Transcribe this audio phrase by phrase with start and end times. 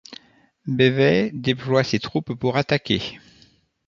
[0.65, 3.19] Beves déploie ses troupes pour attaquer.